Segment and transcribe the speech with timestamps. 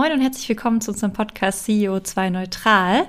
[0.00, 3.02] Moin und herzlich willkommen zu unserem Podcast CEO 2 Neutral.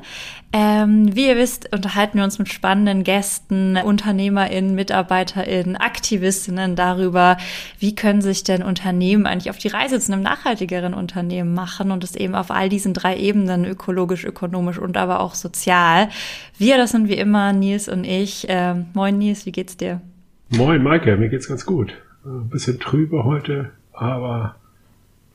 [0.52, 7.38] Ähm, wie ihr wisst, unterhalten wir uns mit spannenden Gästen, UnternehmerInnen, MitarbeiterInnen, AktivistInnen darüber,
[7.80, 12.04] wie können sich denn Unternehmen eigentlich auf die Reise zu einem nachhaltigeren Unternehmen machen und
[12.04, 16.09] es eben auf all diesen drei Ebenen, ökologisch, ökonomisch und aber auch sozial.
[16.58, 18.48] Wir, das sind wie immer Nils und ich.
[18.50, 20.02] Ähm, moin Nils, wie geht's dir?
[20.50, 21.94] Moin Maike, mir geht's ganz gut.
[22.26, 24.58] Ein bisschen trübe heute, aber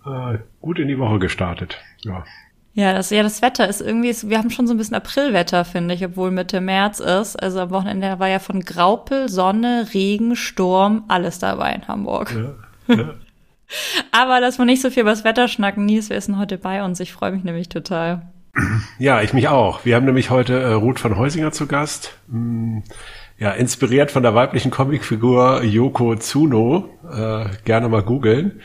[0.05, 1.79] äh, gut in die Woche gestartet.
[2.01, 2.25] Ja.
[2.75, 5.95] Ja, das, ja, das Wetter ist irgendwie, wir haben schon so ein bisschen Aprilwetter, finde
[5.95, 7.37] ich, obwohl Mitte März ist.
[7.37, 12.35] Also am Wochenende war ja von Graupel, Sonne, Regen, Sturm, alles dabei in Hamburg.
[12.89, 13.15] Ja, ja.
[14.11, 16.59] Aber dass wir nicht so viel über das Wetter schnacken, Nies, wer ist denn heute
[16.59, 17.01] bei uns?
[17.01, 18.23] Ich freue mich nämlich total.
[18.99, 19.85] Ja, ich mich auch.
[19.85, 22.19] Wir haben nämlich heute äh, Ruth von Heusinger zu Gast.
[22.29, 22.83] Hm
[23.39, 28.63] ja, inspiriert von der weiblichen Comicfigur Yoko Tsuno, äh, gerne mal googeln,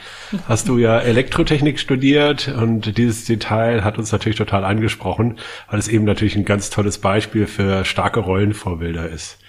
[0.47, 5.89] hast du ja Elektrotechnik studiert und dieses Detail hat uns natürlich total angesprochen, weil es
[5.89, 9.39] eben natürlich ein ganz tolles Beispiel für starke Rollenvorbilder ist.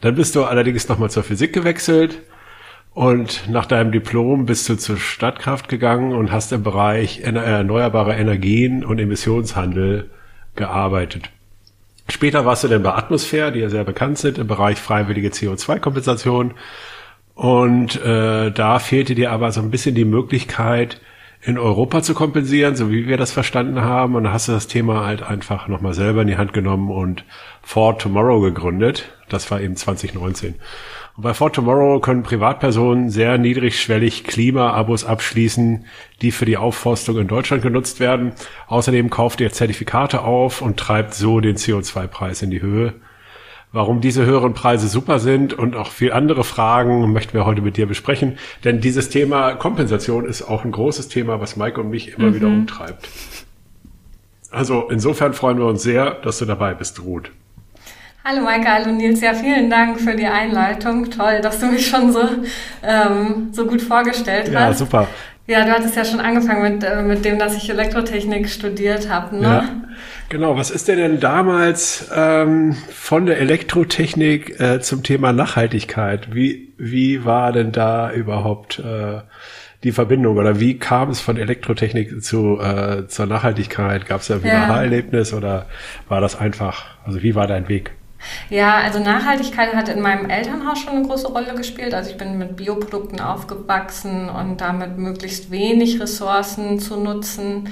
[0.00, 2.22] Dann bist du allerdings nochmal zur Physik gewechselt
[2.94, 8.82] und nach deinem Diplom bist du zur Stadtkraft gegangen und hast im Bereich erneuerbare Energien
[8.82, 10.08] und Emissionshandel
[10.54, 11.30] gearbeitet.
[12.08, 16.54] Später warst du dann bei Atmosphäre, die ja sehr bekannt sind im Bereich freiwillige CO2-Kompensation.
[17.34, 21.00] Und äh, da fehlte dir aber so ein bisschen die Möglichkeit,
[21.42, 24.14] in Europa zu kompensieren, so wie wir das verstanden haben.
[24.14, 27.24] Und da hast du das Thema halt einfach nochmal selber in die Hand genommen und
[27.62, 29.10] For Tomorrow gegründet.
[29.28, 30.56] Das war eben 2019.
[31.22, 35.84] Bei For Tomorrow können Privatpersonen sehr niedrigschwellig Klima-Abos abschließen,
[36.22, 38.32] die für die Aufforstung in Deutschland genutzt werden.
[38.68, 42.94] Außerdem kauft ihr Zertifikate auf und treibt so den CO2-Preis in die Höhe.
[43.70, 47.76] Warum diese höheren Preise super sind und auch viel andere Fragen möchten wir heute mit
[47.76, 48.38] dir besprechen.
[48.64, 52.34] Denn dieses Thema Kompensation ist auch ein großes Thema, was Mike und mich immer mhm.
[52.34, 53.06] wieder umtreibt.
[54.50, 57.30] Also insofern freuen wir uns sehr, dass du dabei bist, Ruth.
[58.22, 59.22] Hallo Maike, hallo Nils.
[59.22, 61.10] Ja, vielen Dank für die Einleitung.
[61.10, 62.20] Toll, dass du mich schon so,
[62.82, 64.52] ähm, so gut vorgestellt hast.
[64.52, 65.08] Ja, super.
[65.46, 69.36] Ja, du hattest ja schon angefangen mit, äh, mit dem, dass ich Elektrotechnik studiert habe.
[69.36, 69.42] Ne?
[69.42, 69.68] Ja,
[70.28, 70.56] genau.
[70.58, 76.34] Was ist dir denn damals ähm, von der Elektrotechnik äh, zum Thema Nachhaltigkeit?
[76.34, 79.22] Wie, wie war denn da überhaupt äh,
[79.82, 84.04] die Verbindung oder wie kam es von Elektrotechnik zu, äh, zur Nachhaltigkeit?
[84.04, 85.66] Gab es da ein Aha-Erlebnis oder
[86.06, 86.84] war das einfach?
[87.06, 87.92] Also wie war dein Weg?
[88.48, 91.94] Ja, also Nachhaltigkeit hat in meinem Elternhaus schon eine große Rolle gespielt.
[91.94, 97.68] Also ich bin mit Bioprodukten aufgewachsen und damit möglichst wenig Ressourcen zu nutzen.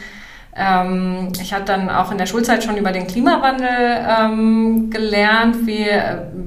[0.57, 5.87] Ähm, ich habe dann auch in der Schulzeit schon über den Klimawandel ähm, gelernt, wie,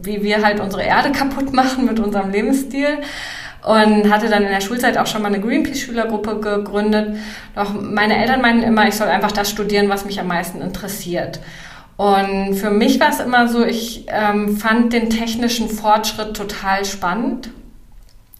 [0.01, 2.99] wie wir halt unsere Erde kaputt machen mit unserem Lebensstil
[3.63, 7.17] und hatte dann in der Schulzeit auch schon mal eine Greenpeace-Schülergruppe gegründet.
[7.55, 11.39] Doch meine Eltern meinten immer, ich soll einfach das studieren, was mich am meisten interessiert.
[11.97, 17.51] Und für mich war es immer so, ich ähm, fand den technischen Fortschritt total spannend,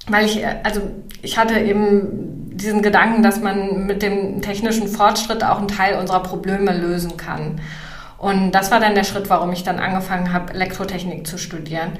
[0.08, 0.82] weil ich, also
[1.22, 6.24] ich hatte eben diesen Gedanken, dass man mit dem technischen Fortschritt auch einen Teil unserer
[6.24, 7.62] Probleme lösen kann.
[8.18, 11.94] Und das war dann der Schritt, warum ich dann angefangen habe, Elektrotechnik zu studieren.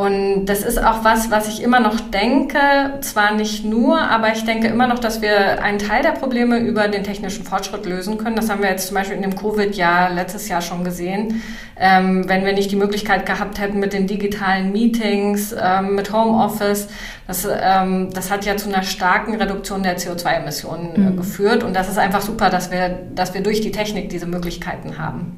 [0.00, 2.58] Und das ist auch was, was ich immer noch denke,
[3.02, 6.88] zwar nicht nur, aber ich denke immer noch, dass wir einen Teil der Probleme über
[6.88, 8.34] den technischen Fortschritt lösen können.
[8.34, 11.42] Das haben wir jetzt zum Beispiel in dem Covid-Jahr letztes Jahr schon gesehen.
[11.78, 16.88] Ähm, wenn wir nicht die Möglichkeit gehabt hätten mit den digitalen Meetings, ähm, mit Homeoffice,
[17.26, 21.16] das, ähm, das hat ja zu einer starken Reduktion der CO2-Emissionen äh, mhm.
[21.18, 21.62] geführt.
[21.62, 25.36] Und das ist einfach super, dass wir, dass wir durch die Technik diese Möglichkeiten haben.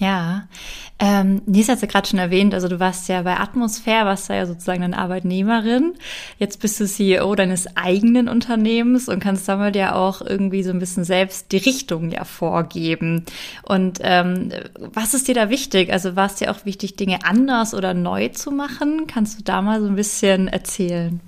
[0.00, 0.48] Ja,
[0.98, 4.46] ähm, Nies hat ja gerade schon erwähnt, also du warst ja bei Atmosphäre, warst ja
[4.46, 5.92] sozusagen eine Arbeitnehmerin.
[6.38, 10.78] Jetzt bist du CEO deines eigenen Unternehmens und kannst damit ja auch irgendwie so ein
[10.78, 13.26] bisschen selbst die Richtung ja vorgeben.
[13.62, 15.92] Und ähm, was ist dir da wichtig?
[15.92, 19.06] Also war es dir auch wichtig, Dinge anders oder neu zu machen?
[19.06, 21.20] Kannst du da mal so ein bisschen erzählen?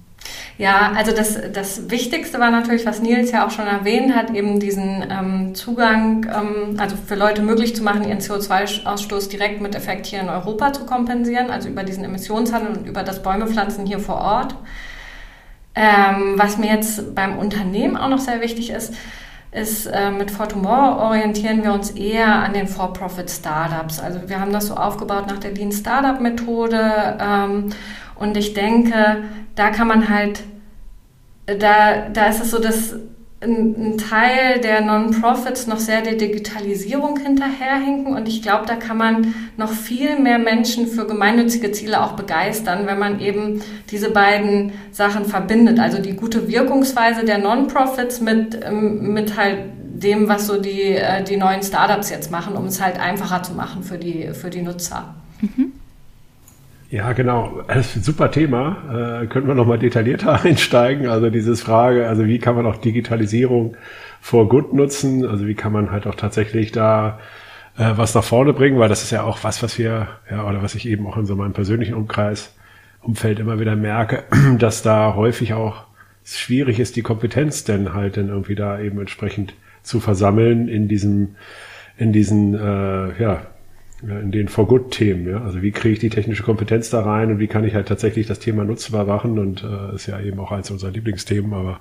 [0.59, 4.61] Ja, also das, das Wichtigste war natürlich, was Nils ja auch schon erwähnt hat, eben
[4.61, 10.07] diesen ähm, Zugang, ähm, also für Leute möglich zu machen, ihren CO2-Ausstoß direkt mit Effekt
[10.07, 14.21] hier in Europa zu kompensieren, also über diesen Emissionshandel und über das Bäumepflanzen hier vor
[14.21, 14.55] Ort.
[15.75, 18.95] Ähm, was mir jetzt beim Unternehmen auch noch sehr wichtig ist,
[19.53, 24.01] ist, äh, mit For Tomorrow orientieren wir uns eher an den For-Profit-Startups.
[24.01, 27.71] Also wir haben das so aufgebaut nach der Lean Startup-Methode ähm,
[28.23, 29.25] und ich denke,
[29.57, 30.45] da kann man halt,
[31.47, 32.95] da, da ist es so, dass
[33.41, 39.35] ein, Teil der Non-Profits noch sehr der Digitalisierung hinterherhinken und ich glaube, da kann man
[39.57, 43.61] noch viel mehr Menschen für gemeinnützige Ziele auch begeistern, wenn man eben
[43.91, 45.81] diese beiden Sachen verbindet.
[45.81, 51.25] Also die gute Wirkungsweise der Non-Profits mit, ähm, mit halt dem, was so die, äh,
[51.25, 54.63] die neuen Startups jetzt machen, um es halt einfacher zu machen für die, für die
[54.63, 55.17] Nutzer.
[55.41, 55.73] Mhm.
[56.93, 57.63] Ja, genau.
[57.69, 59.23] Das ist ein super Thema.
[59.23, 61.07] Äh, könnten wir nochmal detaillierter einsteigen.
[61.07, 63.79] Also dieses Frage, also wie kann man auch Digitalisierung
[64.21, 65.27] for good nutzen?
[65.27, 67.19] Also wie kann man halt auch tatsächlich da
[67.79, 68.79] äh, was nach vorne bringen?
[68.79, 71.25] Weil das ist ja auch was, was wir, ja, oder was ich eben auch in
[71.25, 72.55] so meinem persönlichen Umkreis,
[73.01, 74.25] Umfeld immer wieder merke,
[74.59, 75.85] dass da häufig auch
[76.25, 81.37] schwierig ist, die Kompetenz denn halt dann irgendwie da eben entsprechend zu versammeln in diesem,
[81.97, 83.47] in diesen, äh, ja,
[84.03, 85.29] in den For Good-Themen.
[85.29, 85.43] Ja?
[85.43, 88.27] Also wie kriege ich die technische Kompetenz da rein und wie kann ich halt tatsächlich
[88.27, 91.81] das Thema nutzbar machen und äh, ist ja eben auch eins unserer Lieblingsthemen, aber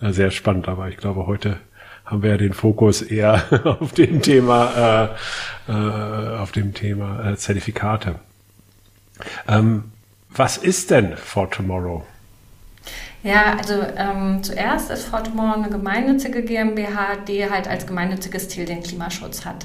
[0.00, 0.68] äh, sehr spannend.
[0.68, 1.56] Aber ich glaube, heute
[2.04, 3.42] haben wir ja den Fokus eher
[3.80, 5.14] auf dem Thema,
[5.68, 8.16] äh, äh, auf dem Thema äh, Zertifikate.
[9.48, 9.84] Ähm,
[10.30, 12.04] was ist denn For Tomorrow?
[13.22, 18.64] Ja, also ähm, zuerst ist For Tomorrow eine gemeinnützige GmbH, die halt als gemeinnütziges Ziel
[18.64, 19.64] den Klimaschutz hat.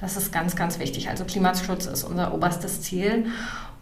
[0.00, 1.08] Das ist ganz, ganz wichtig.
[1.08, 3.26] Also Klimaschutz ist unser oberstes Ziel.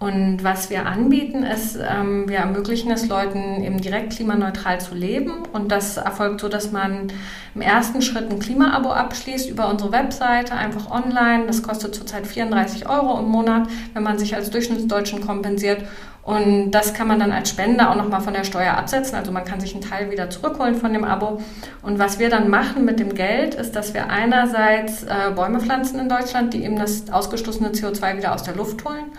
[0.05, 5.45] Und was wir anbieten, ist, ähm, wir ermöglichen es Leuten eben direkt klimaneutral zu leben.
[5.55, 7.11] Und das erfolgt so, dass man
[7.55, 11.47] im ersten Schritt ein Klimaabo abschließt über unsere Webseite, einfach online.
[11.47, 15.85] Das kostet zurzeit 34 Euro im Monat, wenn man sich als Durchschnittsdeutschen kompensiert.
[16.23, 19.17] Und das kann man dann als Spender auch nochmal von der Steuer absetzen.
[19.17, 21.41] Also man kann sich einen Teil wieder zurückholen von dem Abo.
[21.81, 25.99] Und was wir dann machen mit dem Geld, ist, dass wir einerseits äh, Bäume pflanzen
[25.99, 29.13] in Deutschland, die eben das ausgestoßene CO2 wieder aus der Luft holen.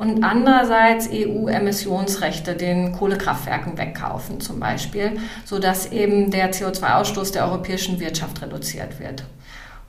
[0.00, 8.40] Und andererseits EU-Emissionsrechte den Kohlekraftwerken wegkaufen zum Beispiel, sodass eben der CO2-Ausstoß der europäischen Wirtschaft
[8.40, 9.24] reduziert wird.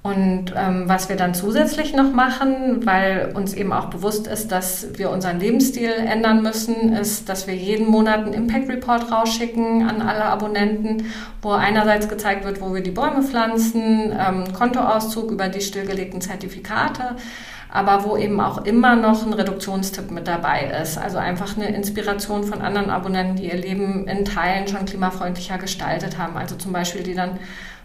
[0.03, 4.97] Und ähm, was wir dann zusätzlich noch machen, weil uns eben auch bewusst ist, dass
[4.97, 10.01] wir unseren Lebensstil ändern müssen, ist, dass wir jeden Monat einen Impact Report rausschicken an
[10.01, 11.05] alle Abonnenten,
[11.41, 17.15] wo einerseits gezeigt wird, wo wir die Bäume pflanzen, ähm, Kontoauszug über die stillgelegten Zertifikate,
[17.71, 20.97] aber wo eben auch immer noch ein Reduktionstipp mit dabei ist.
[20.97, 26.17] Also einfach eine Inspiration von anderen Abonnenten, die ihr Leben in Teilen schon klimafreundlicher gestaltet
[26.17, 26.35] haben.
[26.35, 27.39] Also zum Beispiel, die dann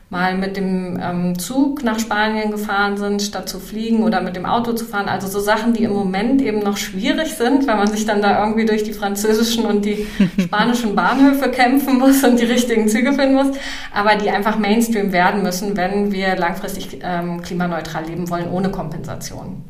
[0.08, 4.46] mal mit dem ähm, Zug nach Spanien gefahren sind, statt zu fliegen oder mit dem
[4.46, 5.08] Auto zu fahren.
[5.08, 8.44] Also so Sachen, die im Moment eben noch schwierig sind, weil man sich dann da
[8.44, 10.06] irgendwie durch die französischen und die
[10.40, 13.56] spanischen Bahnhöfe kämpfen muss und die richtigen Züge finden muss,
[13.92, 19.64] aber die einfach Mainstream werden müssen, wenn wir langfristig ähm, klimaneutral leben wollen, ohne Kompensation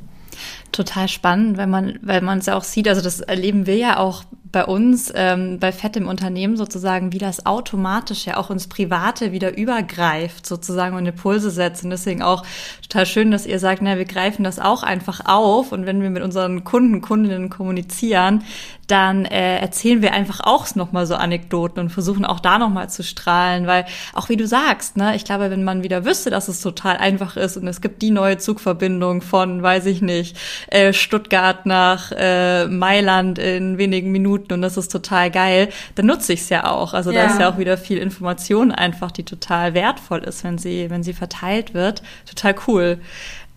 [0.77, 3.99] total spannend, wenn man, weil man es ja auch sieht, also das erleben wir ja
[3.99, 4.25] auch
[4.57, 9.33] bei uns, ähm, bei Fett im Unternehmen sozusagen, wie das automatisch ja auch ins Private
[9.33, 11.85] wieder übergreift sozusagen und Impulse setzt.
[11.85, 12.43] Und deswegen auch
[12.83, 15.73] total schön, dass ihr sagt, na, wir greifen das auch einfach auf.
[15.73, 18.45] Und wenn wir mit unseren Kunden, Kundinnen kommunizieren,
[18.87, 23.03] dann äh, erzählen wir einfach auch nochmal so Anekdoten und versuchen auch da nochmal zu
[23.03, 23.85] strahlen, weil
[24.15, 27.37] auch wie du sagst, ne, ich glaube, wenn man wieder wüsste, dass es total einfach
[27.37, 30.37] ist und es gibt die neue Zugverbindung von, weiß ich nicht,
[30.69, 36.33] äh, Stuttgart nach äh, Mailand in wenigen Minuten und das ist total geil, dann nutze
[36.33, 36.95] ich es ja auch.
[36.95, 37.23] Also ja.
[37.25, 41.03] da ist ja auch wieder viel Information einfach, die total wertvoll ist, wenn sie, wenn
[41.03, 42.03] sie verteilt wird.
[42.27, 42.99] Total cool.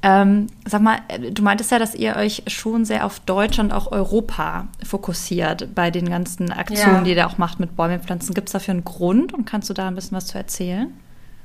[0.01, 0.99] Ähm, sag mal,
[1.31, 6.09] du meintest ja, dass ihr euch schon sehr auf Deutschland, auch Europa fokussiert bei den
[6.09, 7.03] ganzen Aktionen, ja.
[7.03, 8.33] die ihr auch macht mit Bäumen pflanzen.
[8.33, 10.93] Gibt es dafür einen Grund und kannst du da ein bisschen was zu erzählen?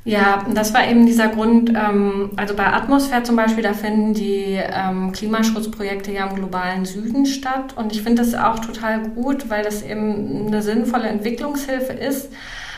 [0.07, 4.61] Ja, das war eben dieser Grund, ähm, also bei Atmosphäre zum Beispiel, da finden die
[4.61, 7.75] ähm, Klimaschutzprojekte ja im globalen Süden statt.
[7.77, 12.31] Und ich finde das auch total gut, weil das eben eine sinnvolle Entwicklungshilfe ist.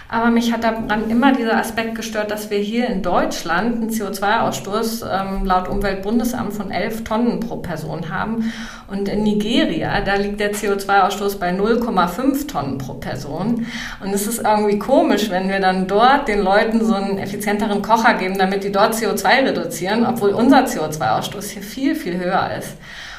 [0.08, 5.04] Aber mich hat daran immer dieser Aspekt gestört, dass wir hier in Deutschland einen CO2-Ausstoß
[5.04, 8.52] ähm, laut Umweltbundesamt von 11 Tonnen pro Person haben.
[8.86, 13.66] Und in Nigeria, da liegt der CO2-Ausstoß bei 0,5 Tonnen pro Person.
[14.00, 18.14] Und es ist irgendwie komisch, wenn wir dann dort den Leuten so einen effizienteren Kocher
[18.14, 22.76] geben, damit die dort CO2 reduzieren, obwohl unser CO2-Ausstoß hier viel, viel höher ist.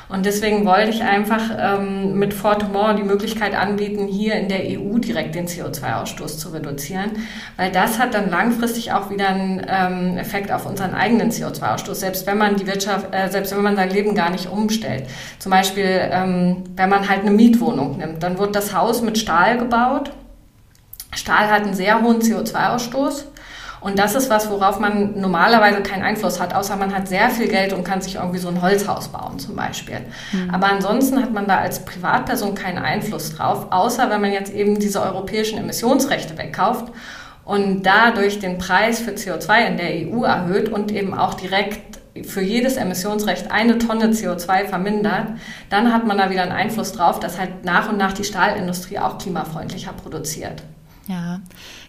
[0.10, 5.00] Und deswegen wollte ich einfach ähm, mit Fortemont die Möglichkeit anbieten, hier in der EU
[5.00, 7.12] direkt den CO2-Ausstoß zu reduzieren,
[7.58, 12.26] weil das hat dann langfristig auch wieder einen ähm, Effekt auf unseren eigenen CO2-Ausstoß, selbst
[12.26, 15.04] wenn man die Wirtschaft, äh, selbst wenn man sein Leben gar nicht umstellt.
[15.40, 19.58] Zum Beispiel, ähm, wenn man halt eine Mietwohnung nimmt, dann wird das Haus mit Stahl
[19.58, 20.12] gebaut.
[21.14, 23.26] Stahl hat einen sehr hohen CO2-Ausstoß.
[23.80, 27.48] Und das ist was, worauf man normalerweise keinen Einfluss hat, außer man hat sehr viel
[27.48, 30.00] Geld und kann sich irgendwie so ein Holzhaus bauen zum Beispiel.
[30.32, 30.50] Mhm.
[30.54, 34.80] Aber ansonsten hat man da als Privatperson keinen Einfluss drauf, außer wenn man jetzt eben
[34.80, 36.92] diese europäischen Emissionsrechte wegkauft.
[37.46, 42.42] und dadurch den Preis für CO2 in der EU erhöht und eben auch direkt für
[42.42, 45.28] jedes Emissionsrecht eine Tonne CO2 vermindert,
[45.70, 49.00] dann hat man da wieder einen Einfluss drauf, dass halt nach und nach die Stahlindustrie
[49.00, 50.64] auch klimafreundlicher produziert.
[51.08, 51.40] Ja,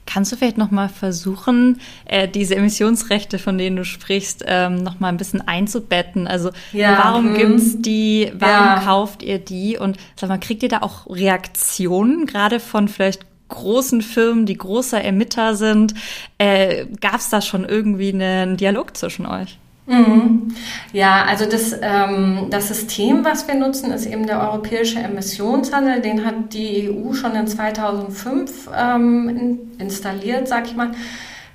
[0.09, 5.01] kannst du vielleicht noch mal versuchen, äh, diese Emissionsrechte, von denen du sprichst, ähm, noch
[5.01, 6.27] mal ein bisschen einzubetten?
[6.27, 7.35] Also ja, warum hm.
[7.35, 8.33] gibt's die?
[8.33, 8.81] Warum ja.
[8.81, 9.77] kauft ihr die?
[9.77, 15.05] Und sag mal, kriegt ihr da auch Reaktionen gerade von vielleicht großen Firmen, die großer
[15.05, 15.93] Emitter sind?
[16.39, 19.59] Äh, Gab es da schon irgendwie einen Dialog zwischen euch?
[19.89, 20.55] Mhm.
[20.93, 26.03] Ja, also das, ähm, das System, was wir nutzen, ist eben der europäische Emissionshandel.
[26.03, 30.93] Den hat die EU schon in 2005 ähm, in, installiert, sag ich mal,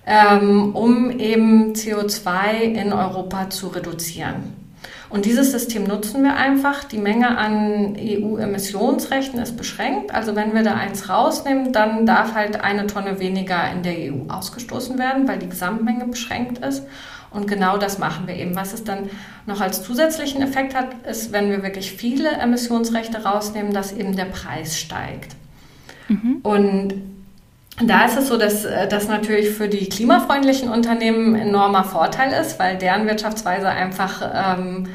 [0.08, 4.64] ähm, um eben CO2 in Europa zu reduzieren.
[5.12, 6.86] Und dieses System nutzen wir einfach.
[6.86, 10.12] Die Menge an EU-Emissionsrechten ist beschränkt.
[10.12, 14.28] Also wenn wir da eins rausnehmen, dann darf halt eine Tonne weniger in der EU
[14.28, 16.82] ausgestoßen werden, weil die Gesamtmenge beschränkt ist.
[17.34, 18.56] Und genau das machen wir eben.
[18.56, 19.10] Was es dann
[19.46, 24.26] noch als zusätzlichen Effekt hat, ist, wenn wir wirklich viele Emissionsrechte rausnehmen, dass eben der
[24.26, 25.36] Preis steigt.
[26.08, 26.40] Mhm.
[26.44, 26.94] Und
[27.82, 32.60] da ist es so, dass das natürlich für die klimafreundlichen Unternehmen ein enormer Vorteil ist,
[32.60, 34.22] weil deren Wirtschaftsweise einfach
[34.60, 34.90] ähm,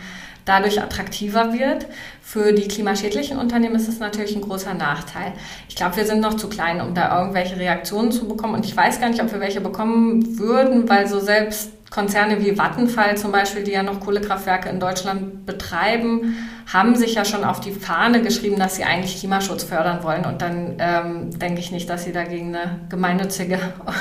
[0.45, 1.87] dadurch attraktiver wird.
[2.23, 5.33] Für die klimaschädlichen Unternehmen ist es natürlich ein großer Nachteil.
[5.69, 8.55] Ich glaube, wir sind noch zu klein, um da irgendwelche Reaktionen zu bekommen.
[8.55, 12.59] Und ich weiß gar nicht, ob wir welche bekommen würden, weil so selbst Konzerne wie
[12.59, 16.37] Vattenfall zum Beispiel, die ja noch Kohlekraftwerke in Deutschland betreiben,
[16.71, 20.27] haben sich ja schon auf die Fahne geschrieben, dass sie eigentlich Klimaschutz fördern wollen.
[20.27, 23.59] Und dann ähm, denke ich nicht, dass sie dagegen eine gemeinnützige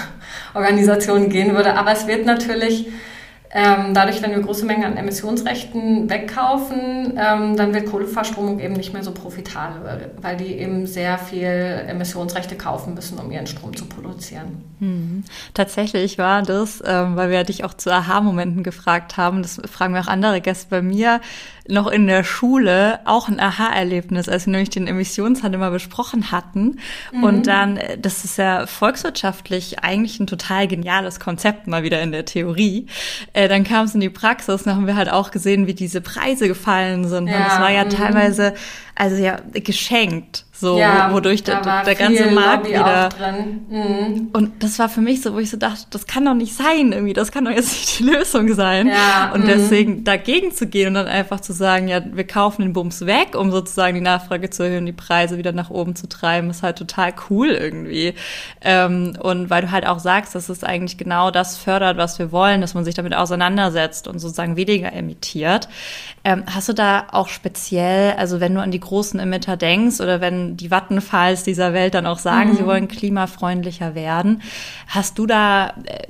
[0.53, 1.75] Organisation gehen würde.
[1.75, 2.87] Aber es wird natürlich
[3.59, 8.93] ähm, dadurch, wenn wir große Mengen an Emissionsrechten wegkaufen, ähm, dann wird Kohleverstromung eben nicht
[8.93, 11.47] mehr so profitabel, weil die eben sehr viel
[11.87, 14.63] Emissionsrechte kaufen müssen, um ihren Strom zu produzieren.
[14.79, 15.23] Hm.
[15.55, 20.01] Tatsächlich war das, ähm, weil wir dich auch zu Aha-Momenten gefragt haben, das fragen wir
[20.01, 21.19] auch andere Gäste bei mir,
[21.69, 26.79] noch in der Schule auch ein Aha-Erlebnis, als wir nämlich den Emissionshandel mal besprochen hatten.
[27.11, 27.23] Mhm.
[27.23, 32.11] Und dann, äh, das ist ja volkswirtschaftlich eigentlich ein total geniales Konzept mal wieder in
[32.11, 32.87] der Theorie.
[33.33, 36.01] Äh, dann kam es in die Praxis, dann haben wir halt auch gesehen, wie diese
[36.01, 37.27] Preise gefallen sind.
[37.27, 37.89] Ja, und das war ja mhm.
[37.89, 38.53] teilweise,
[38.97, 40.45] also ja, geschenkt.
[40.59, 43.09] So, ja, wodurch der, der ganze Markt Lobby wieder.
[43.69, 44.29] Mhm.
[44.33, 46.93] Und das war für mich so, wo ich so dachte, das kann doch nicht sein,
[46.93, 48.87] irgendwie, das kann doch jetzt nicht die Lösung sein.
[48.87, 49.53] Ja, und mh.
[49.53, 53.35] deswegen dagegen zu gehen und dann einfach zu sagen, ja, wir kaufen den Bums weg,
[53.37, 56.79] um sozusagen die Nachfrage zu erhöhen, die Preise wieder nach oben zu treiben, ist halt
[56.79, 58.15] total cool irgendwie.
[58.61, 62.31] Ähm, und weil du halt auch sagst, dass es eigentlich genau das fördert, was wir
[62.31, 65.69] wollen, dass man sich damit auseinandersetzt und sozusagen weniger emittiert.
[66.23, 70.21] Ähm, hast du da auch speziell, also wenn du an die großen Emitter denkst oder
[70.21, 72.57] wenn die Vattenfalls dieser Welt dann auch sagen, mhm.
[72.57, 74.41] sie wollen klimafreundlicher werden.
[74.87, 76.07] Hast du da äh,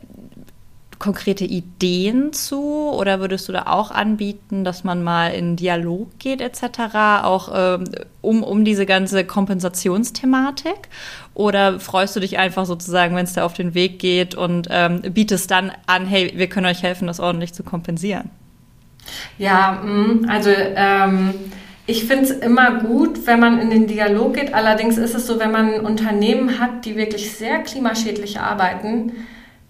[1.00, 6.42] konkrete Ideen zu oder würdest du da auch anbieten, dass man mal in Dialog geht
[6.42, 7.86] etc., auch ähm,
[8.22, 10.90] um, um diese ganze Kompensationsthematik?
[11.34, 15.02] Oder freust du dich einfach sozusagen, wenn es da auf den Weg geht und ähm,
[15.14, 18.30] bietest dann an, hey, wir können euch helfen, das ordentlich zu kompensieren?
[19.38, 21.34] Ja, mm, also ähm
[21.88, 24.54] ich finde es immer gut, wenn man in den Dialog geht.
[24.54, 29.14] Allerdings ist es so, wenn man Unternehmen hat, die wirklich sehr klimaschädlich arbeiten,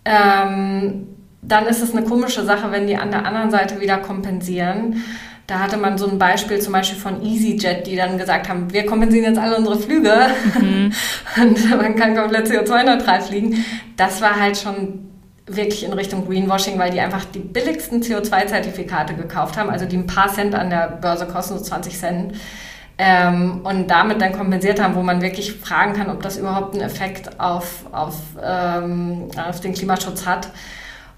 [0.03, 1.07] ähm,
[1.43, 5.03] dann ist es eine komische Sache, wenn die an der anderen Seite wieder kompensieren.
[5.45, 8.85] Da hatte man so ein Beispiel zum Beispiel von EasyJet, die dann gesagt haben, wir
[8.85, 10.13] kompensieren jetzt alle unsere Flüge
[10.59, 10.91] mhm.
[11.41, 13.63] und man kann komplett CO2-neutral fliegen.
[13.95, 15.06] Das war halt schon
[15.47, 20.07] wirklich in Richtung Greenwashing, weil die einfach die billigsten CO2-Zertifikate gekauft haben, also die ein
[20.07, 22.35] paar Cent an der Börse kosten, so 20 Cent.
[22.99, 26.83] Ähm, und damit dann kompensiert haben, wo man wirklich fragen kann, ob das überhaupt einen
[26.83, 30.49] Effekt auf, auf, ähm, auf den Klimaschutz hat.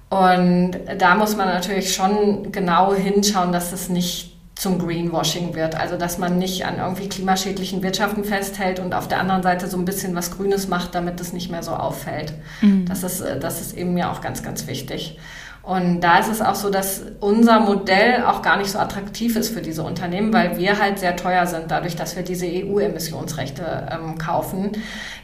[0.09, 4.28] Und da muss man natürlich schon genau hinschauen, dass es nicht
[4.59, 5.75] zum Greenwashing wird.
[5.75, 9.77] Also dass man nicht an irgendwie klimaschädlichen Wirtschaften festhält und auf der anderen Seite so
[9.77, 12.33] ein bisschen was Grünes macht, damit es nicht mehr so auffällt.
[12.61, 12.85] Mhm.
[12.85, 15.17] Das, ist, äh, das ist eben mir auch ganz, ganz wichtig.
[15.61, 19.53] Und da ist es auch so, dass unser Modell auch gar nicht so attraktiv ist
[19.53, 24.17] für diese Unternehmen, weil wir halt sehr teuer sind, dadurch, dass wir diese EU-Emissionsrechte ähm,
[24.17, 24.71] kaufen.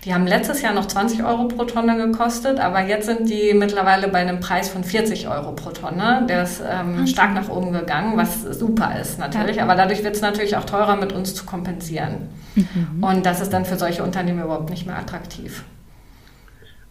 [0.03, 4.07] Die haben letztes Jahr noch 20 Euro pro Tonne gekostet, aber jetzt sind die mittlerweile
[4.09, 6.25] bei einem Preis von 40 Euro pro Tonne.
[6.29, 9.63] Der ist ähm, stark nach oben gegangen, was super ist natürlich, ja.
[9.63, 12.27] aber dadurch wird es natürlich auch teurer, mit uns zu kompensieren.
[12.55, 13.03] Mhm.
[13.03, 15.63] Und das ist dann für solche Unternehmen überhaupt nicht mehr attraktiv.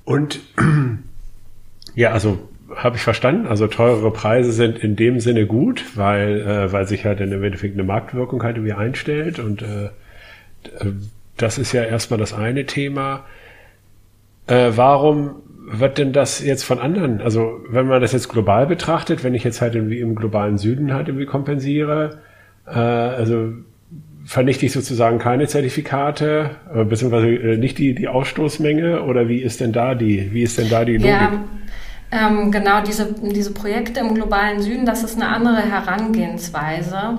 [0.05, 0.41] Und
[1.95, 3.47] ja, also habe ich verstanden.
[3.47, 7.43] Also teurere Preise sind in dem Sinne gut, weil, äh, weil sich halt in im
[7.43, 9.39] Endeffekt eine Marktwirkung halt irgendwie einstellt.
[9.39, 9.91] Und äh,
[11.37, 13.25] das ist ja erstmal das eine Thema.
[14.47, 19.25] Äh, warum, wird denn das jetzt von anderen, also wenn man das jetzt global betrachtet,
[19.25, 22.19] wenn ich jetzt halt irgendwie im globalen Süden halt irgendwie kompensiere,
[22.67, 23.53] äh, also
[24.27, 29.61] vernichte ich sozusagen keine Zertifikate, äh, beziehungsweise äh, nicht die, die Ausstoßmenge oder wie ist
[29.61, 31.09] denn da die, wie ist denn da die Logik?
[31.09, 31.45] Ja.
[32.15, 37.19] Ähm, genau, diese, diese Projekte im globalen Süden, das ist eine andere Herangehensweise.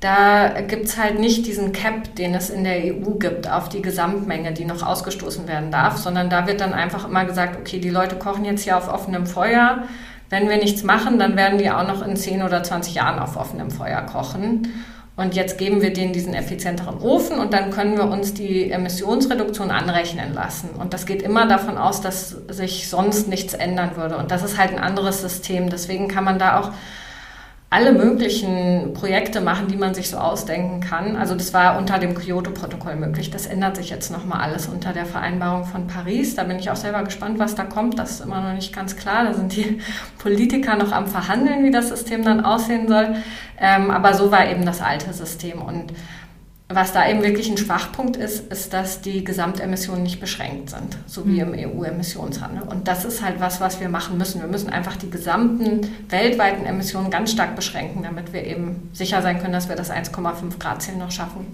[0.00, 3.80] Da gibt es halt nicht diesen Cap, den es in der EU gibt, auf die
[3.80, 7.88] Gesamtmenge, die noch ausgestoßen werden darf, sondern da wird dann einfach immer gesagt, okay, die
[7.88, 9.84] Leute kochen jetzt hier auf offenem Feuer.
[10.28, 13.38] Wenn wir nichts machen, dann werden die auch noch in 10 oder 20 Jahren auf
[13.38, 14.68] offenem Feuer kochen.
[15.16, 19.70] Und jetzt geben wir denen diesen effizienteren Ofen und dann können wir uns die Emissionsreduktion
[19.70, 20.70] anrechnen lassen.
[20.78, 24.18] Und das geht immer davon aus, dass sich sonst nichts ändern würde.
[24.18, 25.70] Und das ist halt ein anderes System.
[25.70, 26.72] Deswegen kann man da auch
[27.68, 31.16] alle möglichen Projekte machen, die man sich so ausdenken kann.
[31.16, 33.30] Also das war unter dem Kyoto-Protokoll möglich.
[33.30, 36.36] Das ändert sich jetzt nochmal alles unter der Vereinbarung von Paris.
[36.36, 37.98] Da bin ich auch selber gespannt, was da kommt.
[37.98, 39.24] Das ist immer noch nicht ganz klar.
[39.24, 39.80] Da sind die
[40.18, 43.16] Politiker noch am Verhandeln, wie das System dann aussehen soll.
[43.58, 45.60] Ähm, aber so war eben das alte System.
[45.60, 45.92] Und
[46.68, 51.26] was da eben wirklich ein Schwachpunkt ist, ist, dass die Gesamtemissionen nicht beschränkt sind, so
[51.26, 51.78] wie im mhm.
[51.78, 52.64] EU-Emissionshandel.
[52.64, 54.40] Und das ist halt was, was wir machen müssen.
[54.40, 59.38] Wir müssen einfach die gesamten weltweiten Emissionen ganz stark beschränken, damit wir eben sicher sein
[59.38, 61.46] können, dass wir das 1,5 Grad Ziel noch schaffen.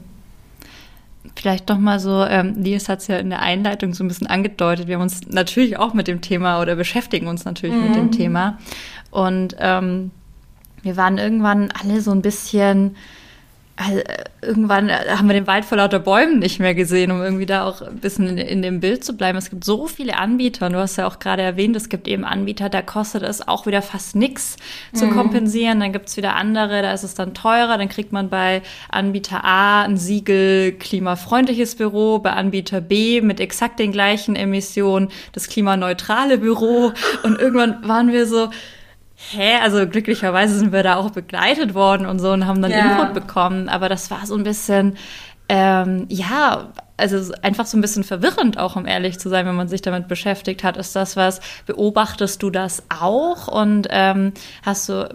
[1.37, 4.27] Vielleicht noch mal so, ähm, Nils hat es ja in der Einleitung so ein bisschen
[4.27, 4.87] angedeutet.
[4.87, 7.83] Wir haben uns natürlich auch mit dem Thema oder beschäftigen uns natürlich mhm.
[7.83, 8.13] mit dem mhm.
[8.13, 8.59] Thema.
[9.11, 10.11] Und ähm,
[10.83, 12.97] wir waren irgendwann alle so ein bisschen
[13.87, 14.01] also,
[14.43, 17.65] irgendwann äh, haben wir den Wald vor lauter Bäumen nicht mehr gesehen, um irgendwie da
[17.65, 19.39] auch ein bisschen in, in, dem Bild zu bleiben.
[19.39, 22.25] Es gibt so viele Anbieter, und du hast ja auch gerade erwähnt, es gibt eben
[22.25, 24.57] Anbieter, da kostet es auch wieder fast nichts
[24.93, 25.13] zu mhm.
[25.13, 25.81] kompensieren.
[25.81, 27.79] Dann gibt es wieder andere, da ist es dann teurer.
[27.79, 33.79] Dann kriegt man bei Anbieter A ein Siegel klimafreundliches Büro, bei Anbieter B mit exakt
[33.79, 36.93] den gleichen Emissionen das klimaneutrale Büro.
[37.23, 38.51] Und irgendwann waren wir so,
[39.31, 42.99] hä, also glücklicherweise sind wir da auch begleitet worden und so und haben dann ja.
[42.99, 44.97] Input bekommen, aber das war so ein bisschen,
[45.49, 49.69] ähm, ja, also einfach so ein bisschen verwirrend auch, um ehrlich zu sein, wenn man
[49.69, 50.77] sich damit beschäftigt hat.
[50.77, 54.33] Ist das was, beobachtest du das auch und ähm,
[54.63, 55.09] hast du,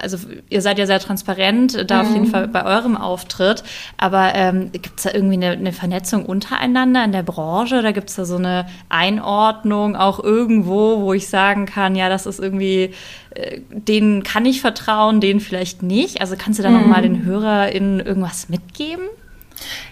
[0.00, 2.08] also ihr seid ja sehr transparent da mhm.
[2.08, 2.30] auf jeden mhm.
[2.30, 3.62] Fall bei eurem Auftritt,
[3.96, 7.82] aber ähm, gibt es da irgendwie eine, eine, Vernetzung untereinander in der Branche?
[7.82, 12.26] Da gibt es da so eine Einordnung auch irgendwo, wo ich sagen kann, ja, das
[12.26, 12.94] ist irgendwie,
[13.34, 16.20] äh, denen kann ich vertrauen, denen vielleicht nicht.
[16.20, 16.80] Also kannst du da mhm.
[16.80, 19.04] nochmal den HörerInnen irgendwas mitgeben?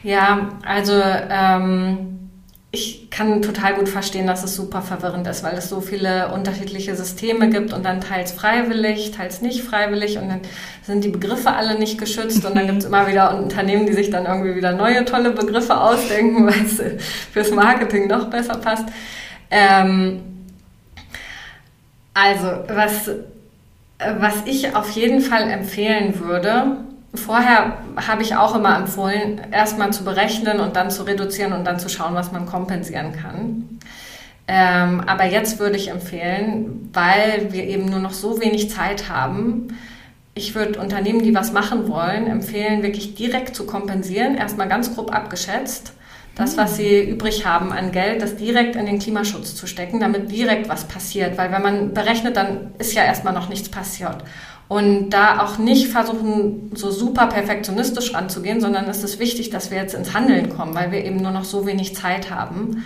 [0.03, 2.30] Ja, also ähm,
[2.73, 6.95] ich kann total gut verstehen, dass es super verwirrend ist, weil es so viele unterschiedliche
[6.95, 10.41] Systeme gibt und dann teils freiwillig, teils nicht freiwillig und dann
[10.85, 14.11] sind die Begriffe alle nicht geschützt und dann gibt es immer wieder Unternehmen, die sich
[14.11, 16.81] dann irgendwie wieder neue tolle Begriffe ausdenken, weil es
[17.33, 18.85] fürs Marketing noch besser passt.
[19.51, 20.23] Ähm,
[22.15, 23.11] also, was,
[23.99, 26.77] was ich auf jeden Fall empfehlen würde,
[27.15, 31.81] Vorher habe ich auch immer empfohlen, erstmal zu berechnen und dann zu reduzieren und dann
[31.81, 33.81] zu schauen, was man kompensieren kann.
[34.47, 39.69] Ähm, aber jetzt würde ich empfehlen, weil wir eben nur noch so wenig Zeit haben,
[40.35, 45.15] ich würde Unternehmen, die was machen wollen, empfehlen, wirklich direkt zu kompensieren, erstmal ganz grob
[45.15, 45.93] abgeschätzt.
[46.37, 50.31] Das, was sie übrig haben an Geld, das direkt in den Klimaschutz zu stecken, damit
[50.31, 51.37] direkt was passiert.
[51.37, 54.25] Weil wenn man berechnet, dann ist ja erstmal noch nichts passiert.
[54.71, 59.79] Und da auch nicht versuchen, so super perfektionistisch ranzugehen, sondern es ist wichtig, dass wir
[59.79, 62.85] jetzt ins Handeln kommen, weil wir eben nur noch so wenig Zeit haben.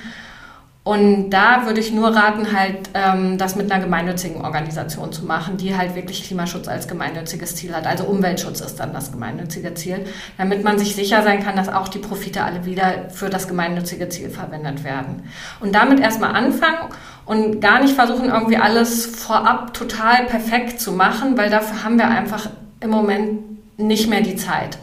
[0.84, 5.56] Und da würde ich nur raten, halt ähm, das mit einer gemeinnützigen Organisation zu machen,
[5.56, 7.86] die halt wirklich Klimaschutz als gemeinnütziges Ziel hat.
[7.86, 10.04] Also Umweltschutz ist dann das gemeinnützige Ziel,
[10.36, 14.10] damit man sich sicher sein kann, dass auch die Profite alle wieder für das gemeinnützige
[14.10, 15.22] Ziel verwendet werden.
[15.60, 16.90] Und damit erstmal anfangen
[17.24, 22.08] und gar nicht versuchen, irgendwie alles vorab total perfekt zu machen, weil dafür haben wir
[22.08, 24.76] einfach im Moment nicht mehr die Zeit.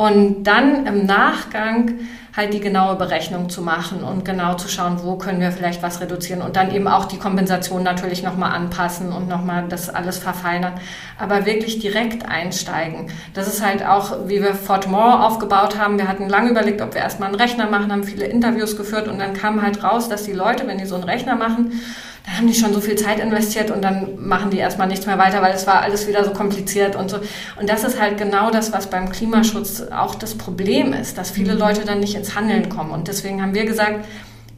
[0.00, 1.98] Und dann im Nachgang
[2.34, 6.00] halt die genaue Berechnung zu machen und genau zu schauen, wo können wir vielleicht was
[6.00, 10.72] reduzieren und dann eben auch die Kompensation natürlich nochmal anpassen und nochmal das alles verfeinern.
[11.18, 13.08] Aber wirklich direkt einsteigen.
[13.34, 15.98] Das ist halt auch, wie wir Fort More aufgebaut haben.
[15.98, 19.18] Wir hatten lange überlegt, ob wir erstmal einen Rechner machen, haben viele Interviews geführt und
[19.18, 21.78] dann kam halt raus, dass die Leute, wenn die so einen Rechner machen,
[22.24, 25.18] dann haben die schon so viel Zeit investiert und dann machen die erstmal nichts mehr
[25.18, 27.18] weiter, weil es war alles wieder so kompliziert und so.
[27.58, 31.54] Und das ist halt genau das, was beim Klimaschutz auch das Problem ist, dass viele
[31.54, 31.60] mhm.
[31.60, 32.90] Leute dann nicht ins Handeln kommen.
[32.90, 34.04] Und deswegen haben wir gesagt,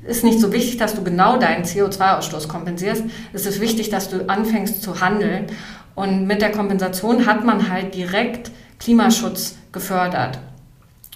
[0.05, 3.05] ist nicht so wichtig, dass du genau deinen CO2-Ausstoß kompensierst.
[3.33, 5.46] Es ist wichtig, dass du anfängst zu handeln.
[5.94, 10.38] Und mit der Kompensation hat man halt direkt Klimaschutz gefördert.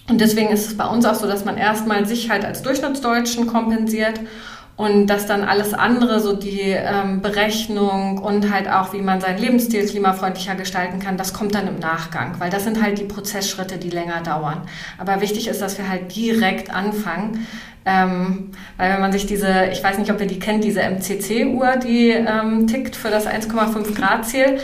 [0.09, 3.47] Und deswegen ist es bei uns auch so, dass man erstmal sich halt als Durchschnittsdeutschen
[3.47, 4.21] kompensiert
[4.77, 9.39] und dass dann alles andere, so die ähm, Berechnung und halt auch, wie man seinen
[9.39, 13.79] Lebensstil klimafreundlicher gestalten kann, das kommt dann im Nachgang, weil das sind halt die Prozessschritte,
[13.79, 14.61] die länger dauern.
[14.99, 17.47] Aber wichtig ist, dass wir halt direkt anfangen,
[17.85, 21.77] ähm, weil wenn man sich diese, ich weiß nicht, ob ihr die kennt, diese MCC-Uhr,
[21.77, 24.59] die ähm, tickt für das 1,5 Grad Ziel,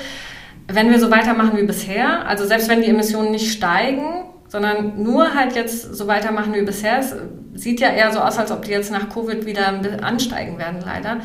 [0.68, 5.34] wenn wir so weitermachen wie bisher, also selbst wenn die Emissionen nicht steigen, sondern nur
[5.34, 7.00] halt jetzt so weitermachen wie bisher.
[7.00, 7.16] Es
[7.56, 11.22] sieht ja eher so aus, als ob die jetzt nach Covid wieder ansteigen werden, leider.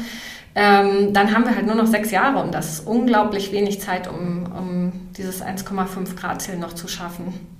[0.55, 4.09] Ähm, dann haben wir halt nur noch sechs Jahre und das ist unglaublich wenig Zeit,
[4.09, 7.58] um, um dieses 1,5 Grad Ziel noch zu schaffen.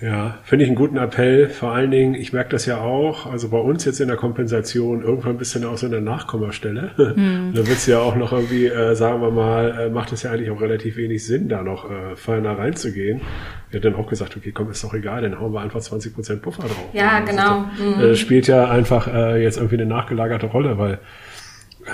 [0.00, 1.48] Ja, finde ich einen guten Appell.
[1.48, 5.02] Vor allen Dingen, ich merke das ja auch, also bei uns jetzt in der Kompensation
[5.02, 6.90] irgendwann bist du dann auch so in der Nachkommastelle.
[7.16, 7.52] Mhm.
[7.56, 10.32] Da wird es ja auch noch irgendwie, äh, sagen wir mal, äh, macht es ja
[10.32, 13.22] eigentlich auch relativ wenig Sinn, da noch äh, feiner reinzugehen.
[13.70, 16.14] Wir haben dann auch gesagt, okay, komm, ist doch egal, dann hauen wir einfach 20
[16.14, 16.88] Prozent Puffer drauf.
[16.92, 17.64] Ja, also genau.
[17.98, 18.16] Das, mhm.
[18.16, 20.98] spielt ja einfach äh, jetzt irgendwie eine nachgelagerte Rolle, weil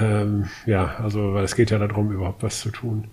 [0.01, 3.09] ähm, ja, also weil es geht ja darum, überhaupt was zu tun.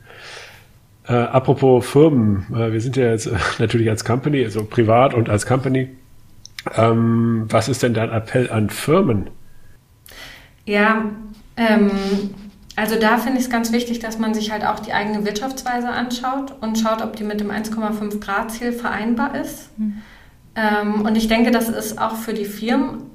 [1.09, 5.27] Äh, apropos Firmen, äh, wir sind ja jetzt äh, natürlich als Company, also privat und
[5.27, 5.89] als Company.
[6.75, 9.31] Ähm, was ist denn dein Appell an Firmen?
[10.65, 11.05] Ja,
[11.57, 11.89] ähm,
[12.75, 15.89] also da finde ich es ganz wichtig, dass man sich halt auch die eigene Wirtschaftsweise
[15.89, 19.77] anschaut und schaut, ob die mit dem 1,5 Grad Ziel vereinbar ist.
[19.79, 20.01] Mhm.
[20.55, 23.08] Ähm, und ich denke, das ist auch für die Firmen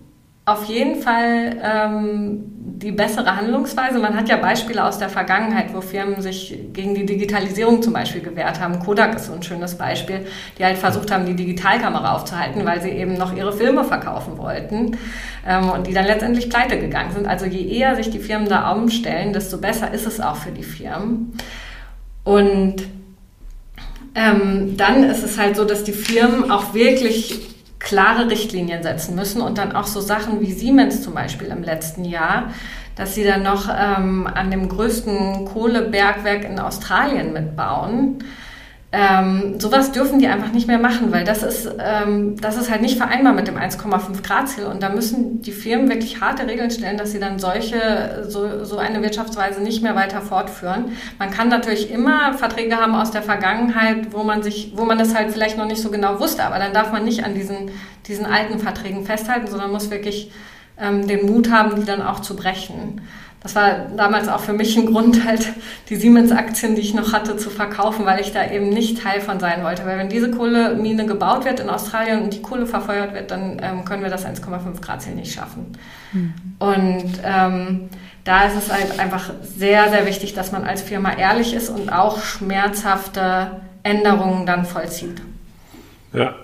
[0.46, 2.42] auf jeden Fall ähm,
[2.76, 3.98] die bessere Handlungsweise.
[3.98, 8.20] Man hat ja Beispiele aus der Vergangenheit, wo Firmen sich gegen die Digitalisierung zum Beispiel
[8.20, 8.78] gewehrt haben.
[8.78, 10.26] Kodak ist so ein schönes Beispiel,
[10.59, 14.98] die halt versucht haben, die Digitalkamera aufzuhalten, weil sie eben noch ihre Filme verkaufen wollten
[15.46, 17.26] ähm, und die dann letztendlich pleite gegangen sind.
[17.26, 20.62] Also je eher sich die Firmen da umstellen, desto besser ist es auch für die
[20.62, 21.38] Firmen.
[22.22, 22.83] Und
[24.14, 27.53] ähm, dann ist es halt so, dass die Firmen auch wirklich
[27.85, 32.05] klare Richtlinien setzen müssen und dann auch so Sachen wie Siemens zum Beispiel im letzten
[32.05, 32.51] Jahr,
[32.97, 38.25] dass sie dann noch ähm, an dem größten Kohlebergwerk in Australien mitbauen.
[38.96, 42.80] Ähm, sowas dürfen die einfach nicht mehr machen, weil das ist, ähm, das ist halt
[42.80, 44.66] nicht vereinbar mit dem 1,5 Grad Ziel.
[44.66, 48.78] Und da müssen die Firmen wirklich harte Regeln stellen, dass sie dann solche, so, so
[48.78, 50.92] eine Wirtschaftsweise nicht mehr weiter fortführen.
[51.18, 55.12] Man kann natürlich immer Verträge haben aus der Vergangenheit, wo man sich, wo man das
[55.12, 57.72] halt vielleicht noch nicht so genau wusste, aber dann darf man nicht an diesen,
[58.07, 60.30] diesen alten Verträgen festhalten, sondern muss wirklich
[60.80, 63.00] ähm, den Mut haben, die dann auch zu brechen
[63.44, 65.46] das war damals auch für mich ein Grund, halt
[65.90, 69.38] die Siemens-Aktien, die ich noch hatte, zu verkaufen, weil ich da eben nicht Teil von
[69.38, 69.85] sein wollte.
[69.85, 73.85] Weil wenn diese Kohlemine gebaut wird in Australien und die Kohle verfeuert wird, dann ähm,
[73.85, 75.76] können wir das 1,5 Grad Ziel nicht schaffen.
[76.12, 76.33] Mhm.
[76.59, 77.90] Und ähm,
[78.24, 81.92] da ist es halt einfach sehr, sehr wichtig, dass man als Firma ehrlich ist und
[81.92, 85.20] auch schmerzhafte Änderungen dann vollzieht.
[86.14, 86.35] Ja,